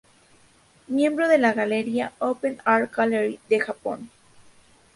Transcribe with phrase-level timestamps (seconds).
[0.87, 4.09] Miembro de la galería open-art Gallery de Japón.